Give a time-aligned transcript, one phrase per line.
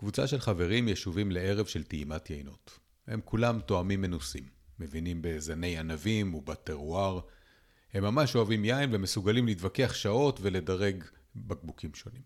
[0.00, 2.78] קבוצה של חברים ישובים לערב של טעימת יינות.
[3.06, 7.20] הם כולם תואמים מנוסים, מבינים בזני ענבים ובטרואר.
[7.92, 11.04] הם ממש אוהבים יין ומסוגלים להתווכח שעות ולדרג
[11.36, 12.22] בקבוקים שונים.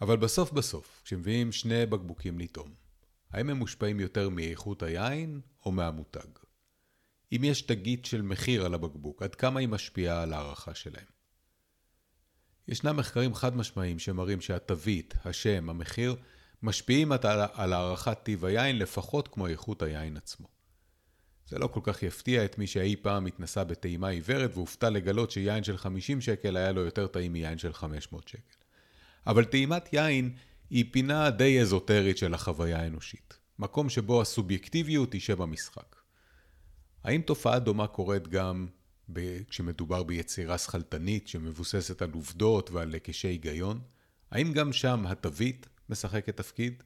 [0.00, 2.74] אבל בסוף בסוף, כשמביאים שני בקבוקים לטעום,
[3.30, 6.28] האם הם מושפעים יותר מאיכות היין או מהמותג?
[7.32, 11.10] אם יש תגית של מחיר על הבקבוק, עד כמה היא משפיעה על הערכה שלהם?
[12.68, 16.16] ישנם מחקרים חד משמעיים שמראים שהתווית, השם, המחיר,
[16.62, 17.12] משפיעים
[17.52, 20.48] על הערכת טיב היין לפחות כמו איכות היין עצמו.
[21.48, 25.64] זה לא כל כך יפתיע את מי שאי פעם התנסה בטעימה עיוורת והופתע לגלות שיין
[25.64, 28.56] של 50 שקל היה לו יותר טעים מיין של 500 שקל.
[29.26, 30.34] אבל טעימת יין
[30.70, 33.38] היא פינה די אזוטרית של החוויה האנושית.
[33.58, 35.96] מקום שבו הסובייקטיביות היא שם המשחק.
[37.04, 38.66] האם תופעה דומה קורית גם
[39.12, 43.80] ב- כשמדובר ביצירה שכלתנית שמבוססת על עובדות ועל היקשי היגיון?
[44.30, 46.82] האם גם שם התווית משחקת תפקיד?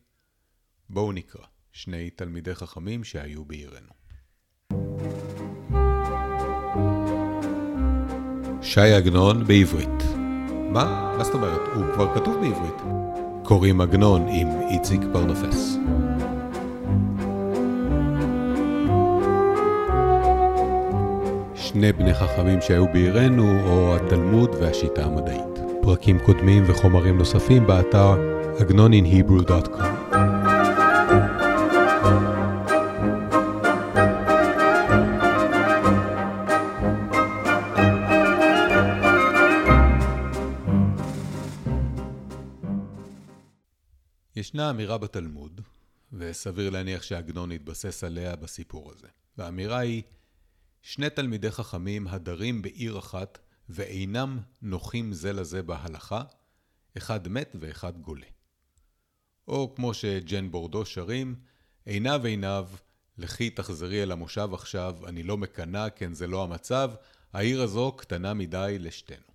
[0.90, 3.92] בואו נקרא שני תלמידי חכמים שהיו בעירנו.
[8.62, 10.02] שי עגנון בעברית.
[10.70, 11.14] מה?
[11.18, 11.60] מה זאת אומרת?
[11.74, 12.82] הוא כבר כתוב בעברית.
[13.42, 15.76] קוראים עגנון עם איציק פרנפס.
[21.54, 25.58] שני בני חכמים שהיו בעירנו, או התלמוד והשיטה המדעית.
[25.82, 29.94] פרקים קודמים וחומרים נוספים באתר agnoninhebrew.com
[44.36, 45.60] ישנה אמירה בתלמוד,
[46.12, 49.08] וסביר להניח שעגנון התבסס עליה בסיפור הזה.
[49.38, 50.02] והאמירה היא,
[50.82, 56.22] שני תלמידי חכמים הדרים בעיר אחת ואינם נוחים זה לזה בהלכה,
[56.96, 58.33] אחד מת ואחד גולה.
[59.48, 61.36] או כמו שג'ן בורדו שרים,
[61.84, 62.68] עיניו עיניו,
[63.18, 66.90] לכי תחזרי אל המושב עכשיו, אני לא מקנא, כן זה לא המצב,
[67.32, 69.34] העיר הזו קטנה מדי לשתינו.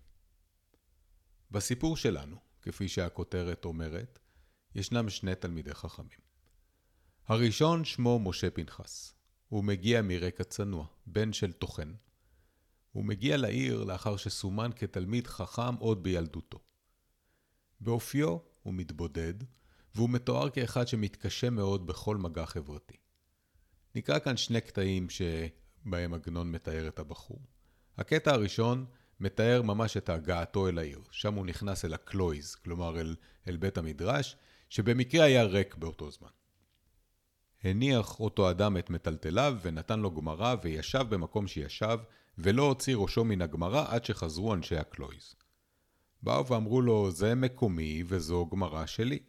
[1.51, 4.19] בסיפור שלנו, כפי שהכותרת אומרת,
[4.75, 6.19] ישנם שני תלמידי חכמים.
[7.27, 9.13] הראשון שמו משה פנחס.
[9.49, 11.93] הוא מגיע מרקע צנוע, בן של טוחן.
[12.91, 16.59] הוא מגיע לעיר לאחר שסומן כתלמיד חכם עוד בילדותו.
[17.81, 19.33] באופיו הוא מתבודד,
[19.99, 22.97] והוא מתואר כאחד שמתקשה מאוד בכל מגע חברתי.
[23.95, 27.39] נקרא כאן שני קטעים שבהם עגנון מתאר את הבחור.
[27.97, 28.85] הקטע הראשון
[29.19, 31.01] מתאר ממש את הגעתו אל העיר.
[31.11, 33.15] שם הוא נכנס אל הקלויז, כלומר אל,
[33.47, 34.35] אל בית המדרש,
[34.69, 36.29] שבמקרה היה ריק באותו זמן.
[37.63, 41.97] הניח אותו אדם את מטלטליו ונתן לו גמרא וישב במקום שישב
[42.37, 45.35] ולא הוציא ראשו מן הגמרא עד שחזרו אנשי הקלויז.
[46.23, 49.19] באו ואמרו לו זה מקומי וזו גמרא שלי.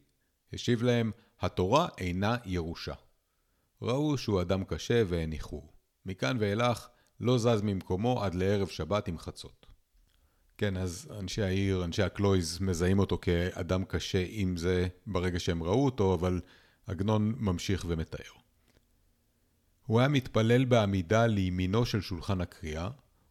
[0.52, 2.94] השיב להם התורה אינה ירושה.
[3.82, 5.72] ראו שהוא אדם קשה והניחוהו.
[6.06, 6.88] מכאן ואילך
[7.20, 9.66] לא זז ממקומו עד לערב שבת עם חצות.
[10.58, 15.84] כן, אז אנשי העיר, אנשי הקלויז, מזהים אותו כאדם קשה עם זה ברגע שהם ראו
[15.84, 16.40] אותו, אבל
[16.86, 18.30] עגנון ממשיך ומתאר.
[19.86, 22.88] הוא היה מתפלל בעמידה לימינו של שולחן הקריאה,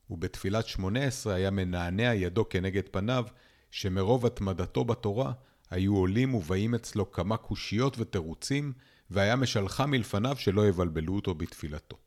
[0.10, 3.26] ובתפילת שמונה עשרה היה מנענע ידו כנגד פניו,
[3.72, 5.32] שמרוב התמדתו בתורה,
[5.70, 8.74] היו עולים ובאים אצלו כמה קושיות ותירוצים,
[9.10, 11.98] והיה משלחה מלפניו שלא יבלבלו אותו בתפילתו.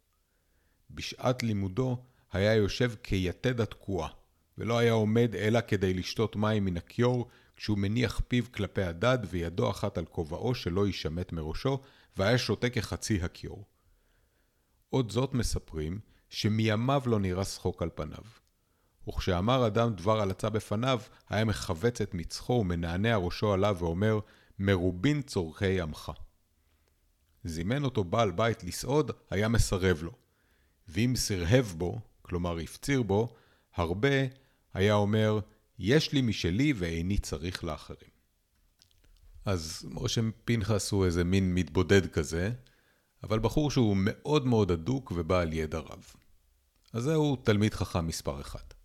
[0.90, 2.02] בשעת לימודו
[2.32, 4.08] היה יושב כיתד התקועה,
[4.58, 9.70] ולא היה עומד אלא כדי לשתות מים מן הכיור, כשהוא מניח פיו כלפי הדד וידו
[9.70, 11.80] אחת על כובעו שלא יישמט מראשו,
[12.16, 13.64] והיה שותה כחצי הכיור.
[14.90, 18.41] עוד זאת מספרים, שמימיו לא נראה שחוק על פניו.
[19.08, 24.18] וכשאמר אדם דבר הלצה בפניו, היה מכווץ את מצחו ומנענע ראשו עליו ואומר,
[24.58, 26.12] מרובין צורכי עמך.
[27.44, 30.12] זימן אותו בעל בית לסעוד, היה מסרב לו.
[30.88, 33.34] ואם סרהב בו, כלומר הפציר בו,
[33.74, 34.08] הרבה
[34.74, 35.40] היה אומר,
[35.78, 38.12] יש לי משלי ואיני צריך לאחרים.
[39.44, 42.52] אז משה פנחס הוא איזה מין מתבודד כזה,
[43.22, 46.04] אבל בחור שהוא מאוד מאוד אדוק ובעל ידע רב.
[46.92, 48.81] אז זהו תלמיד חכם מספר אחד.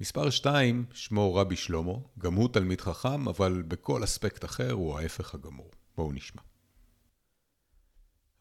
[0.00, 5.34] מספר שתיים, שמו רבי שלמה, גם הוא תלמיד חכם, אבל בכל אספקט אחר הוא ההפך
[5.34, 5.70] הגמור.
[5.96, 6.42] בואו נשמע.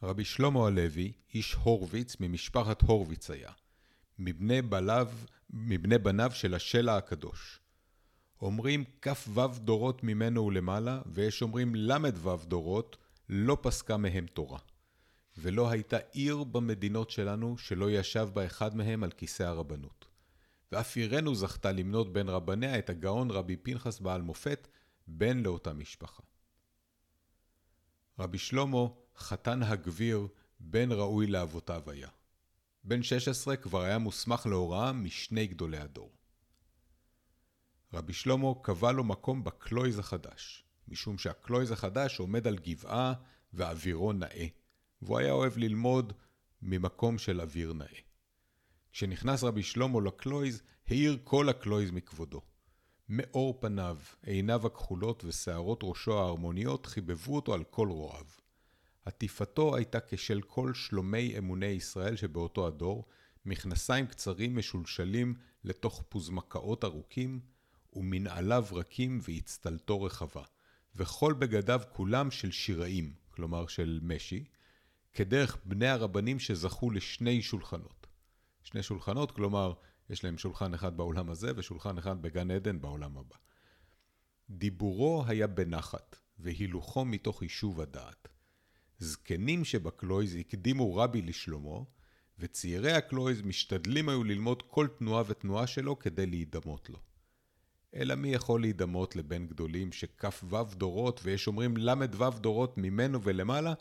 [0.03, 3.51] רבי שלמה הלוי, איש הורוביץ ממשפחת הורוביץ היה,
[4.19, 7.59] מבני, בלב, מבני בניו של השלע הקדוש.
[8.41, 12.97] אומרים כ"ו דורות ממנו ולמעלה, ויש אומרים ל"ו דורות,
[13.29, 14.59] לא פסקה מהם תורה.
[15.37, 20.08] ולא הייתה עיר במדינות שלנו שלא ישב בה אחד מהם על כיסא הרבנות.
[20.71, 24.67] ואף עירנו זכתה למנות בין רבניה את הגאון רבי פנחס בעל מופת,
[25.07, 26.23] בן לאותה משפחה.
[28.19, 28.87] רבי שלמה,
[29.17, 30.27] חתן הגביר,
[30.59, 32.09] בן ראוי לאבותיו היה.
[32.83, 36.11] בן 16 כבר היה מוסמך להוראה משני גדולי הדור.
[37.93, 43.13] רבי שלמה קבע לו מקום בקלויז החדש, משום שהקלויז החדש עומד על גבעה
[43.53, 44.47] ואווירו נאה,
[45.01, 46.13] והוא היה אוהב ללמוד
[46.61, 48.08] ממקום של אוויר נאה.
[48.99, 52.41] כשנכנס רבי שלמה לקלויז, האיר כל הקלויז מכבודו.
[53.09, 58.25] מאור פניו, עיניו הכחולות ושערות ראשו ההרמוניות חיבבו אותו על כל רועיו.
[59.05, 63.05] עטיפתו הייתה כשל כל שלומי אמוני ישראל שבאותו הדור,
[63.45, 67.39] מכנסיים קצרים משולשלים לתוך פוזמקאות ארוכים,
[67.93, 70.43] ומנעליו רכים ואצטלתו רחבה,
[70.95, 74.43] וכל בגדיו כולם של שיראים, כלומר של משי,
[75.13, 77.98] כדרך בני הרבנים שזכו לשני שולחנות.
[78.63, 79.73] שני שולחנות, כלומר,
[80.09, 83.35] יש להם שולחן אחד בעולם הזה ושולחן אחד בגן עדן בעולם הבא.
[84.49, 88.27] דיבורו היה בנחת, והילוכו מתוך יישוב הדעת.
[88.99, 91.79] זקנים שבקלויז הקדימו רבי לשלמה,
[92.39, 96.99] וצעירי הקלויז משתדלים היו ללמוד כל תנועה ותנועה שלו כדי להידמות לו.
[97.95, 103.73] אלא מי יכול להידמות לבן גדולים שכ"ו דורות, ויש אומרים ל"ו דורות ממנו ולמעלה,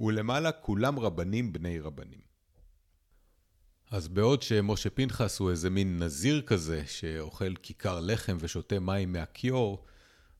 [0.00, 2.33] ולמעלה כולם רבנים בני רבנים.
[3.94, 9.84] אז בעוד שמשה פנחס הוא איזה מין נזיר כזה, שאוכל כיכר לחם ושותה מים מהכיור,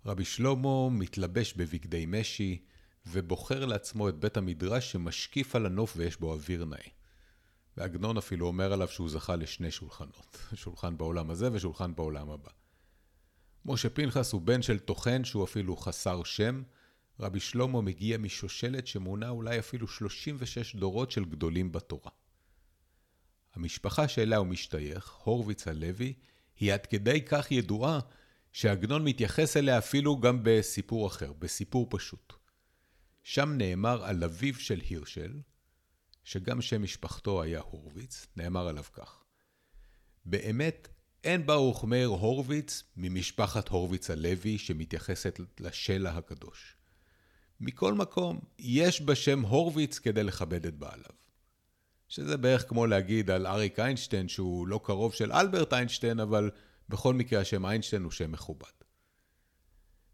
[0.06, 2.62] רבי שלמה מתלבש בבגדי משי,
[3.06, 6.88] ובוחר לעצמו את בית המדרש שמשקיף על הנוף ויש בו אוויר נאה.
[7.76, 12.50] ועגנון אפילו אומר עליו שהוא זכה לשני שולחנות, שולחן בעולם הזה ושולחן בעולם הבא.
[13.64, 16.62] משה פנחס הוא בן של טוחן שהוא אפילו חסר שם.
[17.20, 22.10] רבי שלמה מגיע משושלת שמונה אולי אפילו 36 דורות של גדולים בתורה.
[23.54, 26.14] המשפחה שאליה הוא משתייך, הורוביץ הלוי,
[26.60, 28.00] היא עד כדי כך ידועה
[28.52, 32.32] שעגנון מתייחס אליה אפילו גם בסיפור אחר, בסיפור פשוט.
[33.22, 35.40] שם נאמר על אביו של הירשל,
[36.24, 39.24] שגם שם משפחתו היה הורוביץ, נאמר עליו כך:
[40.24, 40.88] באמת
[41.24, 46.76] אין ברוך מאיר הורוביץ ממשפחת הורוביץ הלוי שמתייחסת לשלע הקדוש.
[47.60, 51.23] מכל מקום, יש בשם הורוביץ כדי לכבד את בעליו.
[52.08, 56.50] שזה בערך כמו להגיד על אריק איינשטיין שהוא לא קרוב של אלברט איינשטיין, אבל
[56.88, 58.84] בכל מקרה השם איינשטיין הוא שם מכובד.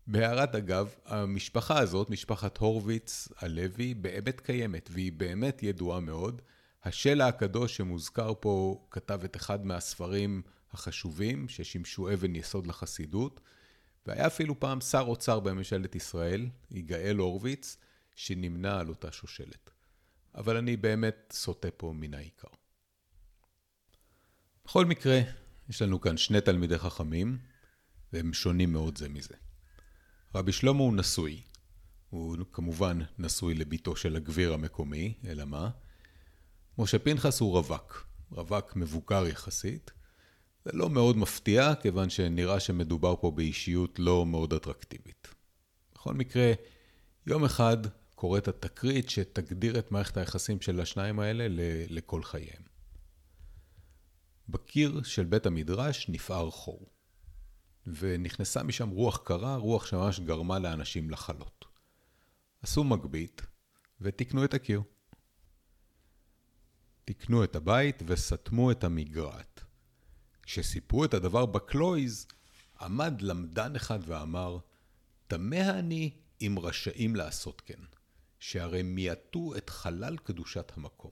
[0.06, 6.42] בהערת אגב, המשפחה הזאת, משפחת הורוביץ הלוי, באמת קיימת, והיא באמת ידועה מאוד.
[6.84, 13.40] השלע הקדוש שמוזכר פה כתב את אחד מהספרים החשובים ששימשו אבן יסוד לחסידות,
[14.06, 17.76] והיה אפילו פעם שר אוצר בממשלת ישראל, יגאל הורוביץ,
[18.14, 19.70] שנמנה על אותה שושלת.
[20.34, 22.48] אבל אני באמת סוטה פה מן העיקר.
[24.64, 25.20] בכל מקרה,
[25.68, 27.38] יש לנו כאן שני תלמידי חכמים,
[28.12, 29.34] והם שונים מאוד זה מזה.
[30.34, 31.42] רבי שלמה הוא נשוי.
[32.10, 35.70] הוא כמובן נשוי לביתו של הגביר המקומי, אלא מה?
[36.78, 39.90] משה פנחס הוא רווק, רווק מבוגר יחסית.
[40.64, 45.34] זה לא מאוד מפתיע, כיוון שנראה שמדובר פה באישיות לא מאוד אטרקטיבית.
[45.94, 46.52] בכל מקרה,
[47.26, 47.76] יום אחד
[48.20, 51.46] קורית התקרית שתגדיר את מערכת היחסים של השניים האלה
[51.88, 52.62] לכל חייהם.
[54.48, 56.90] בקיר של בית המדרש נפער חור.
[57.86, 61.64] ונכנסה משם רוח קרה, רוח שממש גרמה לאנשים לחלות.
[62.62, 63.42] עשו מגבית
[64.00, 64.82] ותיקנו את הקיר.
[67.04, 69.64] תיקנו את הבית וסתמו את המגרעת.
[70.42, 72.26] כשסיפרו את הדבר בקלויז,
[72.80, 74.58] עמד למדן אחד ואמר,
[75.26, 76.10] תמה אני
[76.40, 77.80] אם רשאים לעשות כן,
[78.40, 81.10] שהרי מיעטו את חלל קדושת המקום.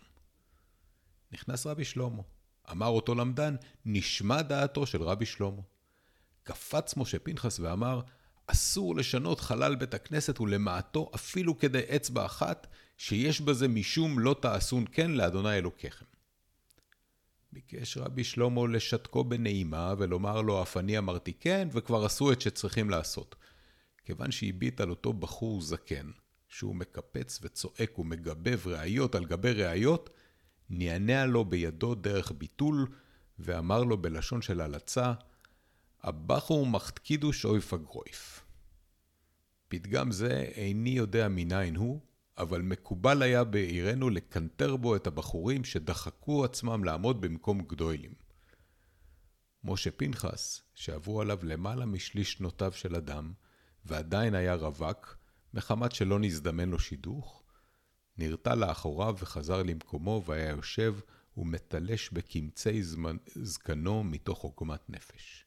[1.33, 2.23] נכנס רבי שלמה.
[2.71, 5.63] אמר אותו למדן, נשמע דעתו של רבי שלמה.
[6.43, 8.01] קפץ משה פנחס ואמר,
[8.47, 12.67] אסור לשנות חלל בית הכנסת ולמעטו אפילו כדי אצבע אחת,
[12.97, 16.05] שיש בזה משום לא תעשון כן לאדוני אלוקיכם.
[17.53, 22.91] ביקש רבי שלמה לשתקו בנעימה ולומר לו, אף אני אמרתי כן, וכבר עשו את שצריכים
[22.91, 23.35] לעשות.
[24.05, 26.11] כיוון שהביט על אותו בחור זקן,
[26.49, 30.11] שהוא מקפץ וצועק ומגבב ראיות על גבי ראיות,
[30.71, 32.87] נענע לו בידו דרך ביטול,
[33.39, 35.13] ואמר לו בלשון של הלצה,
[36.03, 38.45] הבחור מחט קידוש אויף הגרויף.
[39.69, 42.01] פתגם זה איני יודע מניין הוא,
[42.39, 48.15] אבל מקובל היה בעירנו לקנטר בו את הבחורים שדחקו עצמם לעמוד במקום גדולים.
[49.65, 53.33] משה פנחס, שעברו עליו למעלה משליש שנותיו של אדם,
[53.85, 55.19] ועדיין היה רווק,
[55.59, 57.43] מחמת שלא נזדמן לו שידוך,
[58.19, 60.97] נרתע לאחוריו וחזר למקומו והיה יושב
[61.37, 62.83] ומתלש בקמצי
[63.35, 65.45] זקנו מתוך עוגמת נפש.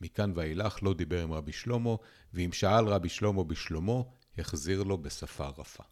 [0.00, 1.90] מכאן ואילך לא דיבר עם רבי שלמה,
[2.34, 4.02] ואם שאל רבי שלמה בשלמה,
[4.38, 5.84] החזיר לו בשפה רפה.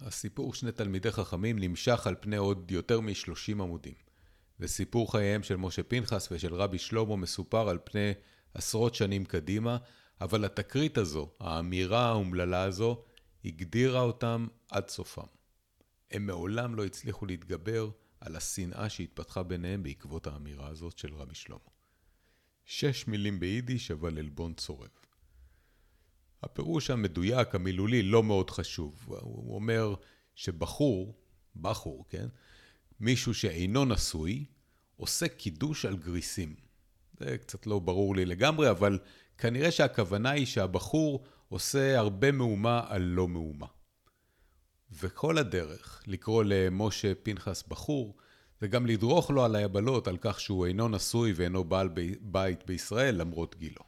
[0.00, 3.94] הסיפור שני תלמידי חכמים נמשך על פני עוד יותר מ-30 עמודים.
[4.60, 8.12] וסיפור חייהם של משה פנחס ושל רבי שלמה מסופר על פני
[8.54, 9.78] עשרות שנים קדימה,
[10.20, 13.04] אבל התקרית הזו, האמירה האומללה הזו,
[13.44, 15.26] הגדירה אותם עד סופם.
[16.10, 17.90] הם מעולם לא הצליחו להתגבר
[18.20, 21.58] על השנאה שהתפתחה ביניהם בעקבות האמירה הזאת של רבי שלמה.
[22.64, 24.88] שש מילים ביידיש, אבל עלבון צורב.
[26.42, 29.06] הפירוש המדויק, המילולי, לא מאוד חשוב.
[29.08, 29.94] הוא אומר
[30.34, 31.18] שבחור,
[31.56, 32.26] בחור, כן?
[33.00, 34.44] מישהו שאינו נשוי,
[34.96, 36.54] עושה קידוש על גריסים.
[37.18, 38.98] זה קצת לא ברור לי לגמרי, אבל
[39.42, 43.66] כנראה שהכוונה היא שהבחור עושה הרבה מהומה על לא מהומה.
[44.92, 48.16] וכל הדרך לקרוא למשה פנחס בחור,
[48.60, 51.88] זה גם לדרוך לו על היבלות על כך שהוא אינו נשוי ואינו בעל
[52.20, 53.82] בית בישראל למרות גילו.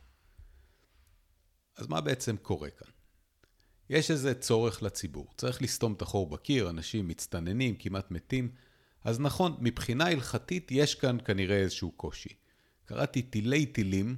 [1.76, 2.90] אז מה בעצם קורה כאן?
[3.90, 8.50] יש איזה צורך לציבור, צריך לסתום את החור בקיר, אנשים מצטננים, כמעט מתים,
[9.04, 12.34] אז נכון, מבחינה הלכתית יש כאן כנראה איזשהו קושי.
[12.84, 14.16] קראתי תילי תילים,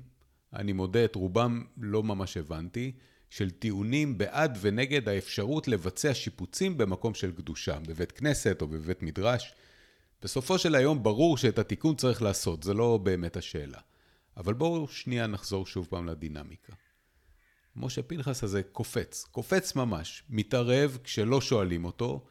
[0.54, 2.92] אני מודה את רובם לא ממש הבנתי,
[3.30, 9.52] של טיעונים בעד ונגד האפשרות לבצע שיפוצים במקום של קדושה, בבית כנסת או בבית מדרש.
[10.22, 13.78] בסופו של היום ברור שאת התיקון צריך לעשות, זה לא באמת השאלה.
[14.36, 16.72] אבל בואו שנייה נחזור שוב פעם לדינמיקה.
[17.76, 22.26] משה פנחס הזה קופץ, קופץ ממש, מתערב כשלא שואלים אותו,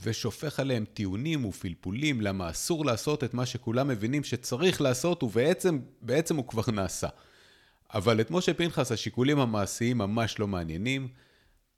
[0.00, 6.36] ושופך עליהם טיעונים ופלפולים למה אסור לעשות את מה שכולם מבינים שצריך לעשות, ובעצם בעצם
[6.36, 7.08] הוא כבר נעשה.
[7.94, 11.08] אבל את משה פנחס השיקולים המעשיים ממש לא מעניינים.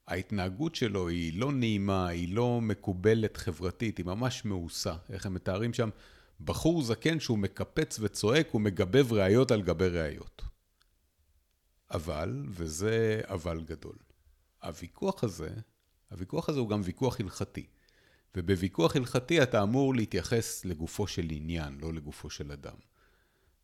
[0.07, 4.95] ההתנהגות שלו היא לא נעימה, היא לא מקובלת חברתית, היא ממש מאוסה.
[5.09, 5.89] איך הם מתארים שם?
[6.41, 10.41] בחור זקן שהוא מקפץ וצועק ומגבב ראיות על גבי ראיות.
[11.91, 13.95] אבל, וזה אבל גדול,
[14.63, 15.49] הוויכוח הזה,
[16.11, 17.65] הוויכוח הזה הוא גם ויכוח הלכתי.
[18.35, 22.75] ובוויכוח הלכתי אתה אמור להתייחס לגופו של עניין, לא לגופו של אדם.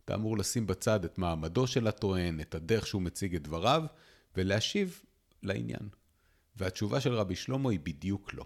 [0.05, 3.83] אתה אמור לשים בצד את מעמדו של הטוען, את הדרך שהוא מציג את דבריו,
[4.35, 5.01] ולהשיב
[5.43, 5.89] לעניין.
[6.55, 8.45] והתשובה של רבי שלמה היא בדיוק לא.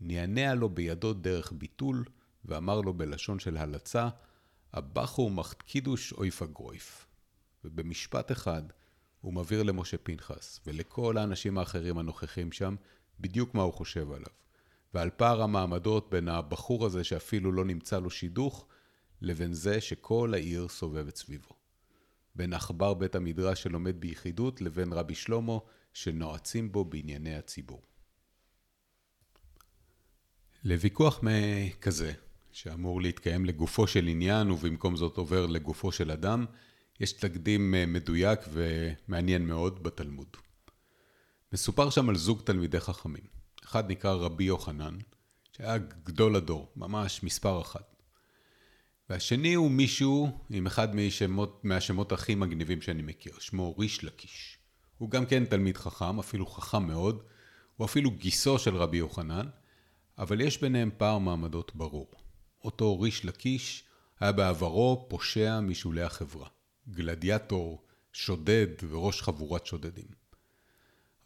[0.00, 2.04] נענע לו בידו דרך ביטול,
[2.44, 4.08] ואמר לו בלשון של הלצה,
[4.72, 7.06] הבחור מחט קידוש אויפה גרויף.
[7.64, 8.62] ובמשפט אחד
[9.20, 12.76] הוא מבהיר למשה פנחס ולכל האנשים האחרים הנוכחים שם
[13.20, 14.32] בדיוק מה הוא חושב עליו.
[14.94, 18.66] ועל פער המעמדות בין הבחור הזה שאפילו לא נמצא לו שידוך,
[19.22, 21.54] לבין זה שכל העיר סובבת סביבו.
[22.34, 25.58] בין עכבר בית המדרש שלומד ביחידות לבין רבי שלמה
[25.92, 27.82] שנועצים בו בענייני הציבור.
[30.64, 31.20] לוויכוח
[31.80, 32.12] כזה,
[32.52, 36.46] שאמור להתקיים לגופו של עניין ובמקום זאת עובר לגופו של אדם,
[37.00, 40.36] יש תקדים אה, מדויק ומעניין מאוד בתלמוד.
[41.52, 43.24] מסופר שם על זוג תלמידי חכמים.
[43.64, 44.98] אחד נקרא רבי יוחנן,
[45.52, 47.91] שהיה גדול הדור, ממש מספר אחת.
[49.12, 54.58] והשני הוא מישהו עם אחד משמות, מהשמות הכי מגניבים שאני מכיר, שמו ריש לקיש.
[54.98, 57.22] הוא גם כן תלמיד חכם, אפילו חכם מאוד,
[57.76, 59.46] הוא אפילו גיסו של רבי יוחנן,
[60.18, 62.10] אבל יש ביניהם פער מעמדות ברור.
[62.64, 63.84] אותו ריש לקיש
[64.20, 66.48] היה בעברו פושע משולי החברה.
[66.88, 70.08] גלדיאטור, שודד וראש חבורת שודדים.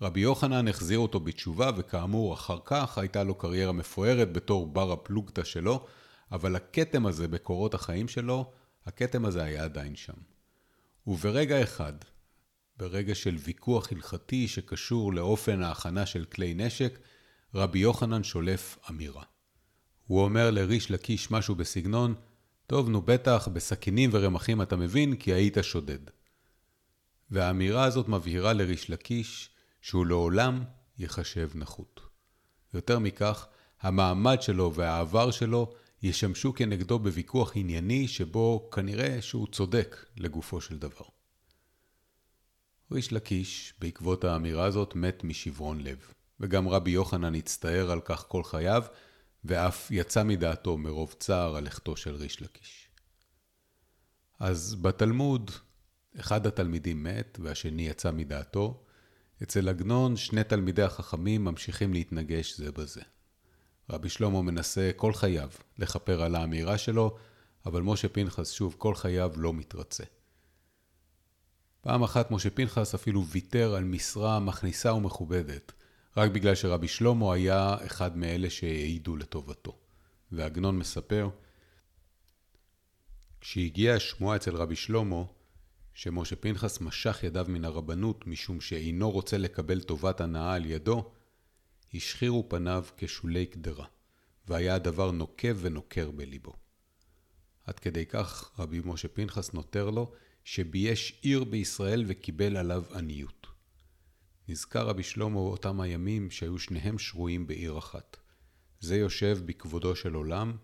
[0.01, 5.45] רבי יוחנן החזיר אותו בתשובה, וכאמור, אחר כך הייתה לו קריירה מפוארת בתור בר הפלוגתא
[5.45, 5.87] שלו,
[6.33, 8.53] אבל הכתם הזה בקורות החיים שלו,
[8.87, 10.17] הכתם הזה היה עדיין שם.
[11.07, 11.93] וברגע אחד,
[12.77, 16.99] ברגע של ויכוח הלכתי שקשור לאופן ההכנה של כלי נשק,
[17.55, 19.23] רבי יוחנן שולף אמירה.
[20.07, 22.15] הוא אומר לריש לקיש משהו בסגנון,
[22.67, 25.99] טוב, נו בטח, בסכינים ורמחים אתה מבין, כי היית שודד.
[27.31, 30.65] והאמירה הזאת מבהירה לריש לקיש שהוא לעולם
[30.99, 32.01] ייחשב נחות.
[32.75, 33.47] יותר מכך,
[33.81, 35.73] המעמד שלו והעבר שלו
[36.03, 41.05] ישמשו כנגדו בוויכוח ענייני שבו כנראה שהוא צודק לגופו של דבר.
[42.93, 45.99] ריש לקיש, בעקבות האמירה הזאת, מת משברון לב,
[46.41, 48.85] וגם רבי יוחנן הצטער על כך כל חייו,
[49.45, 52.89] ואף יצא מדעתו מרוב צער על לכתו של ריש לקיש.
[54.41, 55.51] אז בתלמוד,
[56.21, 58.83] אחד התלמידים מת והשני יצא מדעתו.
[59.43, 63.03] אצל עגנון שני תלמידי החכמים ממשיכים להתנגש זה בזה.
[63.91, 67.17] רבי שלמה מנסה כל חייו לכפר על האמירה שלו,
[67.67, 70.05] אבל משה פנחס שוב כל חייו לא מתרצה.
[71.81, 75.73] פעם אחת משה פנחס אפילו ויתר על משרה מכניסה ומכובדת,
[76.17, 79.79] רק בגלל שרבי שלמה היה אחד מאלה שהעידו לטובתו.
[80.33, 81.29] ועגנון מספר,
[83.41, 85.23] כשהגיעה השמועה אצל רבי שלמה,
[85.95, 91.11] שמשה פנחס משך ידיו מן הרבנות משום שאינו רוצה לקבל טובת הנאה על ידו,
[91.95, 93.87] השחירו פניו כשולי קדרה,
[94.49, 96.53] והיה הדבר נוקב ונוקר בליבו.
[97.67, 100.13] עד כדי כך רבי משה פנחס נותר לו,
[100.45, 103.47] שבייש עיר בישראל וקיבל עליו עניות.
[104.49, 108.17] נזכר רבי שלמה אותם הימים שהיו שניהם שרויים בעיר אחת.
[108.81, 110.57] זה יושב בכבודו של עולם,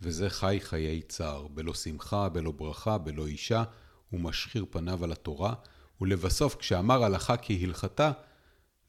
[0.00, 3.64] וזה חי חיי צער, בלא שמחה, בלא ברכה, בלא אישה,
[4.12, 5.54] ומשחיר פניו על התורה,
[6.00, 8.12] ולבסוף כשאמר הלכה כהלכתה,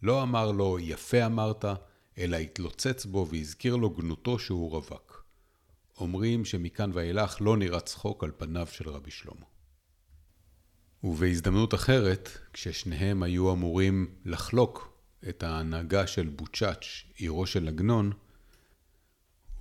[0.01, 1.65] לא אמר לו יפה אמרת,
[2.17, 5.25] אלא התלוצץ בו והזכיר לו גנותו שהוא רווק.
[5.99, 9.45] אומרים שמכאן ואילך לא נראה צחוק על פניו של רבי שלמה.
[11.03, 18.11] ובהזדמנות אחרת, כששניהם היו אמורים לחלוק את ההנהגה של בוצ'אץ', עירו של עגנון,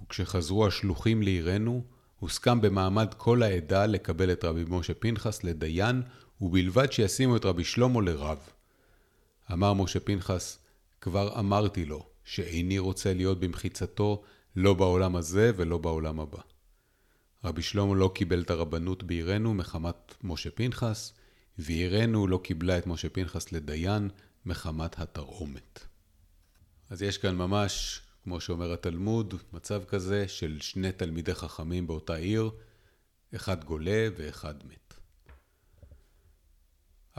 [0.03, 1.85] וכשחזרו השלוחים לעירנו,
[2.19, 6.03] הוסכם במעמד כל העדה לקבל את רבי משה פנחס לדיין,
[6.41, 8.39] ובלבד שישימו את רבי שלמה לרב.
[9.53, 10.59] אמר משה פנחס,
[11.01, 14.23] כבר אמרתי לו שאיני רוצה להיות במחיצתו
[14.57, 16.41] לא בעולם הזה ולא בעולם הבא.
[17.45, 21.13] רבי שלמה לא קיבל את הרבנות בעירנו מחמת משה פנחס,
[21.59, 24.09] ועירנו לא קיבלה את משה פנחס לדיין
[24.47, 25.87] מחמת התרעומת.
[26.91, 32.51] אז יש כאן ממש, כמו שאומר התלמוד, מצב כזה של שני תלמידי חכמים באותה עיר,
[33.35, 34.88] אחד גולה ואחד מת.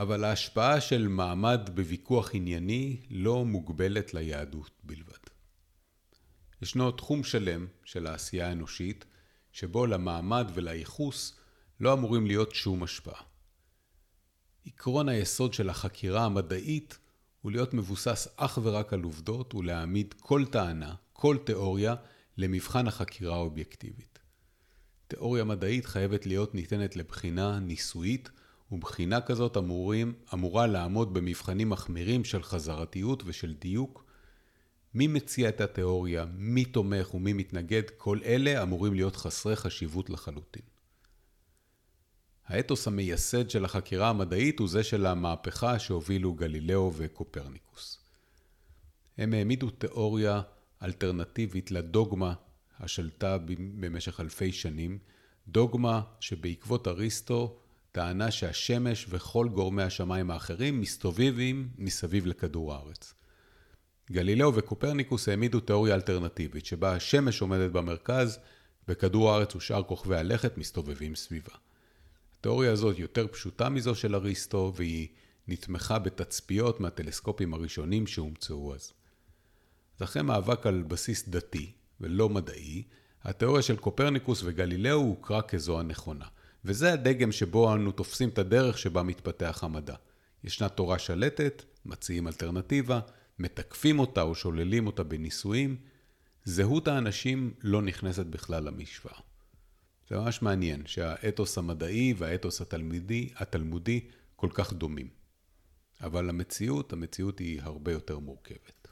[0.00, 5.24] אבל ההשפעה של מעמד בוויכוח ענייני לא מוגבלת ליהדות בלבד.
[6.62, 9.04] ישנו תחום שלם של העשייה האנושית,
[9.52, 11.36] שבו למעמד ולייחוס
[11.80, 13.22] לא אמורים להיות שום השפעה.
[14.66, 16.98] עקרון היסוד של החקירה המדעית
[17.40, 21.94] הוא להיות מבוסס אך ורק על עובדות ולהעמיד כל טענה, כל תיאוריה,
[22.36, 24.18] למבחן החקירה האובייקטיבית.
[25.08, 28.30] תיאוריה מדעית חייבת להיות ניתנת לבחינה ניסויית,
[28.72, 34.04] ובחינה כזאת אמורים, אמורה לעמוד במבחנים מחמירים של חזרתיות ושל דיוק.
[34.94, 40.62] מי מציע את התיאוריה, מי תומך ומי מתנגד, כל אלה אמורים להיות חסרי חשיבות לחלוטין.
[42.46, 47.98] האתוס המייסד של החקירה המדעית הוא זה של המהפכה שהובילו גלילאו וקופרניקוס.
[49.18, 50.42] הם העמידו תיאוריה
[50.82, 52.34] אלטרנטיבית לדוגמה
[52.80, 53.38] השלטה
[53.80, 54.98] במשך אלפי שנים,
[55.48, 57.59] דוגמה שבעקבות אריסטו
[57.92, 63.14] טענה שהשמש וכל גורמי השמיים האחרים מסתובבים מסביב לכדור הארץ.
[64.10, 68.38] גלילאו וקופרניקוס העמידו תיאוריה אלטרנטיבית, שבה השמש עומדת במרכז
[68.88, 71.52] וכדור הארץ ושאר כוכבי הלכת מסתובבים סביבה.
[72.38, 75.08] התיאוריה הזאת יותר פשוטה מזו של אריסטו, והיא
[75.48, 78.92] נתמכה בתצפיות מהטלסקופים הראשונים שהומצאו אז.
[79.96, 82.82] אז אחרי מאבק על בסיס דתי ולא מדעי,
[83.22, 86.26] התיאוריה של קופרניקוס וגלילאו הוכרה כזו הנכונה.
[86.64, 89.94] וזה הדגם שבו אנו תופסים את הדרך שבה מתפתח המדע.
[90.44, 93.00] ישנה תורה שלטת, מציעים אלטרנטיבה,
[93.38, 95.76] מתקפים אותה או שוללים אותה בניסויים.
[96.44, 99.18] זהות האנשים לא נכנסת בכלל למשוואה.
[100.08, 104.00] זה ממש מעניין שהאתוס המדעי והאתוס התלמידי, התלמודי
[104.36, 105.08] כל כך דומים.
[106.00, 108.88] אבל המציאות, המציאות היא הרבה יותר מורכבת.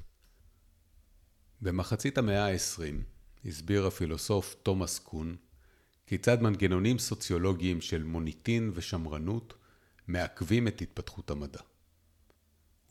[1.61, 2.95] במחצית המאה ה-20
[3.45, 5.37] הסביר הפילוסוף תומאס קון
[6.09, 9.55] כיצד מנגנונים סוציולוגיים של מוניטין ושמרנות
[10.07, 11.61] מעכבים את התפתחות המדע.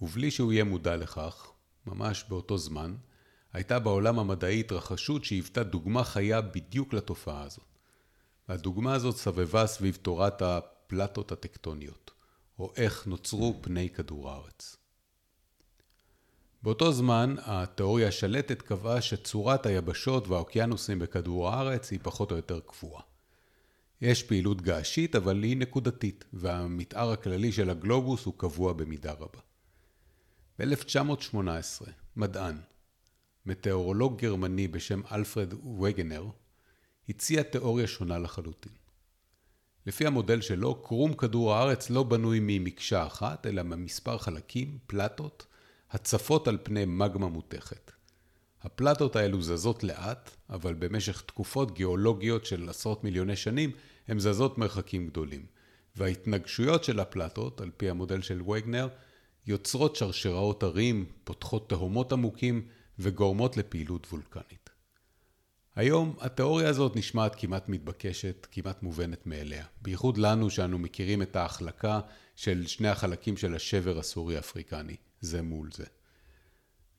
[0.02, 1.52] ובלי שהוא יהיה מודע לכך,
[1.86, 2.96] ממש באותו זמן,
[3.54, 7.78] הייתה בעולם המדעי התרחשות שהיוותה דוגמה חיה בדיוק לתופעה הזאת.
[8.50, 12.12] והדוגמה הזאת סבבה סביב תורת הפלטות הטקטוניות,
[12.60, 14.78] או איך נוצרו פני כדור הארץ.
[16.64, 23.07] באותו זמן, התיאוריה השלטת קבעה שצורת היבשות והאוקיינוסים בכדור הארץ היא פחות או יותר קבועה.
[24.02, 29.40] יש פעילות געשית, אבל היא נקודתית, והמתאר הכללי של הגלובוס הוא קבוע במידה רבה.
[30.60, 32.58] ב-1918, מדען,
[33.46, 36.26] מטאורולוג גרמני בשם אלפרד וגנר,
[37.10, 38.74] הציע תיאוריה שונה לחלוטין.
[39.86, 45.46] לפי המודל שלו, קרום כדור הארץ לא בנוי ממקשה אחת, אלא ממספר חלקים, פלטות,
[45.92, 47.92] הצפות על פני מגמה מותכת.
[48.62, 53.72] הפלטות האלו זזות לאט, אבל במשך תקופות גיאולוגיות של עשרות מיליוני שנים,
[54.08, 55.46] הן זזות מרחקים גדולים.
[55.96, 58.88] וההתנגשויות של הפלטות, על פי המודל של וגנר,
[59.48, 62.68] יוצרות שרשראות הרים, פותחות תהומות עמוקים
[63.00, 64.70] וגורמות לפעילות וולקנית.
[65.76, 69.66] היום התיאוריה הזאת נשמעת כמעט מתבקשת, כמעט מובנת מאליה.
[69.82, 72.00] בייחוד לנו שאנו מכירים את ההחלקה
[72.36, 75.86] של שני החלקים של השבר הסורי-אפריקני, זה מול זה.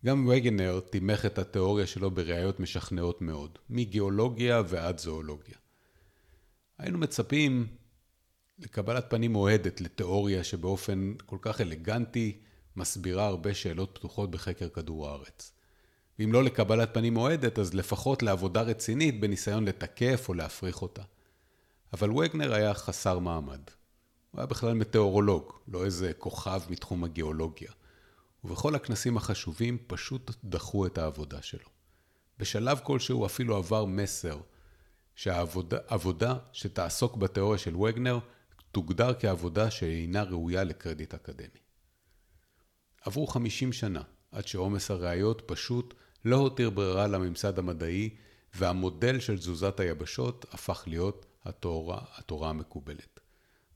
[0.05, 5.57] גם וגנר תימך את התיאוריה שלו בראיות משכנעות מאוד, מגיאולוגיה ועד זואולוגיה.
[6.79, 7.67] היינו מצפים
[8.59, 12.39] לקבלת פנים אוהדת לתיאוריה שבאופן כל כך אלגנטי
[12.77, 15.53] מסבירה הרבה שאלות פתוחות בחקר כדור הארץ.
[16.19, 21.03] ואם לא לקבלת פנים אוהדת, אז לפחות לעבודה רצינית בניסיון לתקף או להפריך אותה.
[21.93, 23.61] אבל וגנר היה חסר מעמד.
[24.31, 27.73] הוא היה בכלל מטאורולוג, לא איזה כוכב מתחום הגיאולוגיה.
[28.45, 31.69] ובכל הכנסים החשובים פשוט דחו את העבודה שלו.
[32.39, 34.41] בשלב כלשהו אפילו עבר מסר
[35.15, 38.19] שהעבודה שתעסוק בתיאוריה של וגנר
[38.73, 41.61] תוגדר כעבודה שאינה ראויה לקרדיט אקדמי.
[43.01, 48.17] עברו 50 שנה עד שעומס הראיות פשוט לא הותיר ברירה לממסד המדעי
[48.55, 53.21] והמודל של תזוזת היבשות הפך להיות התורה, התורה המקובלת.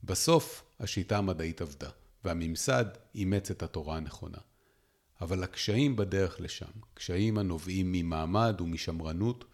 [0.03, 1.89] בסוף השיטה המדעית עבדה
[2.23, 4.37] והממסד אימץ את התורה הנכונה.
[5.23, 9.45] אבל הקשיים בדרך לשם, קשיים הנובעים ממעמד ומשמרנות,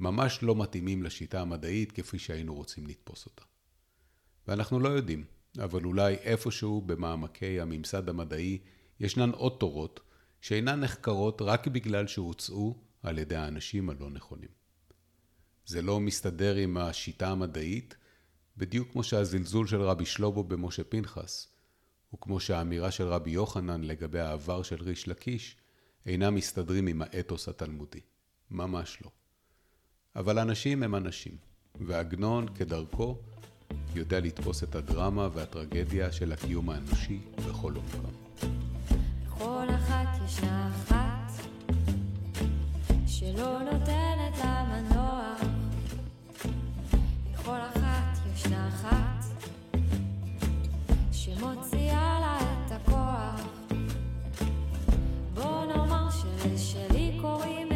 [0.00, 3.42] ממש לא מתאימים לשיטה המדעית כפי שהיינו רוצים לתפוס אותה.
[4.48, 5.24] ואנחנו לא יודעים,
[5.64, 8.58] אבל אולי איפשהו במעמקי הממסד המדעי
[9.00, 10.00] ישנן עוד תורות
[10.40, 14.50] שאינן נחקרות רק בגלל שהוצאו על ידי האנשים הלא נכונים.
[15.66, 17.94] זה לא מסתדר עם השיטה המדעית,
[18.56, 21.57] בדיוק כמו שהזלזול של רבי שלובו במשה פנחס,
[22.14, 25.56] וכמו שהאמירה של רבי יוחנן לגבי העבר של ריש לקיש,
[26.06, 28.00] אינם מסתדרים עם האתוס התלמודי.
[28.50, 29.10] ממש לא.
[30.16, 31.36] אבל אנשים הם אנשים,
[31.80, 33.18] ועגנון, כדרכו,
[33.94, 37.98] יודע לתפוס את הדרמה והטרגדיה של הקיום האנושי בכל אופן.
[39.26, 41.32] לכל אחת ישנה אחת
[43.06, 45.40] שלא נותנת לה מנוח.
[47.32, 49.17] לכל אחת ישנה אחת
[51.40, 53.40] מוציאה לה את הכוח.
[55.34, 57.67] בוא נאמר שלשלי קוראים